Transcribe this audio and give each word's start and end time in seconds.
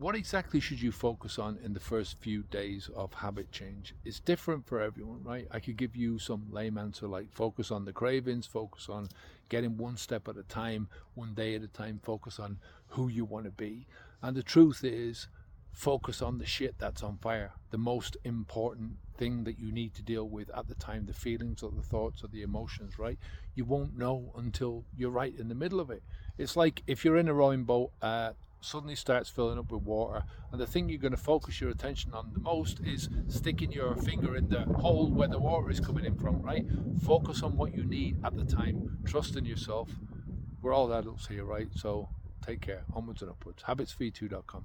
what 0.00 0.16
exactly 0.16 0.60
should 0.60 0.80
you 0.80 0.90
focus 0.90 1.38
on 1.38 1.58
in 1.62 1.74
the 1.74 1.78
first 1.78 2.16
few 2.20 2.42
days 2.44 2.88
of 2.96 3.12
habit 3.12 3.52
change? 3.52 3.94
It's 4.02 4.18
different 4.18 4.66
for 4.66 4.80
everyone, 4.80 5.22
right? 5.22 5.46
I 5.50 5.60
could 5.60 5.76
give 5.76 5.94
you 5.94 6.18
some 6.18 6.46
lame 6.50 6.78
answer 6.78 7.06
like 7.06 7.30
focus 7.30 7.70
on 7.70 7.84
the 7.84 7.92
cravings, 7.92 8.46
focus 8.46 8.88
on 8.88 9.10
getting 9.50 9.76
one 9.76 9.98
step 9.98 10.26
at 10.26 10.38
a 10.38 10.42
time, 10.44 10.88
one 11.12 11.34
day 11.34 11.54
at 11.54 11.62
a 11.62 11.68
time, 11.68 12.00
focus 12.02 12.38
on 12.38 12.58
who 12.88 13.08
you 13.08 13.26
want 13.26 13.44
to 13.44 13.50
be. 13.50 13.86
And 14.22 14.34
the 14.34 14.42
truth 14.42 14.84
is, 14.84 15.28
focus 15.70 16.22
on 16.22 16.38
the 16.38 16.46
shit 16.46 16.76
that's 16.78 17.02
on 17.02 17.18
fire, 17.18 17.52
the 17.70 17.76
most 17.76 18.16
important 18.24 18.92
thing 19.18 19.44
that 19.44 19.58
you 19.58 19.70
need 19.70 19.92
to 19.96 20.02
deal 20.02 20.26
with 20.26 20.48
at 20.56 20.66
the 20.66 20.74
time, 20.76 21.04
the 21.04 21.12
feelings 21.12 21.62
or 21.62 21.72
the 21.72 21.82
thoughts 21.82 22.24
or 22.24 22.28
the 22.28 22.40
emotions, 22.40 22.98
right? 22.98 23.18
You 23.54 23.66
won't 23.66 23.98
know 23.98 24.32
until 24.38 24.86
you're 24.96 25.10
right 25.10 25.38
in 25.38 25.48
the 25.48 25.54
middle 25.54 25.78
of 25.78 25.90
it. 25.90 26.02
It's 26.38 26.56
like 26.56 26.82
if 26.86 27.04
you're 27.04 27.18
in 27.18 27.28
a 27.28 27.34
rowing 27.34 27.64
boat, 27.64 27.90
suddenly 28.60 28.94
starts 28.94 29.30
filling 29.30 29.58
up 29.58 29.70
with 29.72 29.82
water, 29.82 30.24
and 30.52 30.60
the 30.60 30.66
thing 30.66 30.88
you're 30.88 30.98
going 30.98 31.12
to 31.12 31.16
focus 31.16 31.60
your 31.60 31.70
attention 31.70 32.12
on 32.12 32.30
the 32.32 32.40
most 32.40 32.80
is 32.80 33.08
sticking 33.28 33.72
your 33.72 33.96
finger 33.96 34.36
in 34.36 34.48
the 34.48 34.60
hole 34.78 35.10
where 35.10 35.28
the 35.28 35.38
water 35.38 35.70
is 35.70 35.80
coming 35.80 36.04
in 36.04 36.16
from, 36.16 36.42
right? 36.42 36.66
Focus 37.02 37.42
on 37.42 37.56
what 37.56 37.74
you 37.74 37.84
need 37.84 38.18
at 38.24 38.36
the 38.36 38.44
time, 38.44 38.98
trust 39.04 39.36
in 39.36 39.44
yourself. 39.44 39.90
We're 40.62 40.74
all 40.74 40.92
adults 40.92 41.26
here, 41.26 41.44
right? 41.44 41.68
So 41.74 42.08
take 42.44 42.60
care, 42.60 42.84
onwards 42.92 43.22
and 43.22 43.30
upwards. 43.30 43.62
Habitsv2.com. 43.62 44.64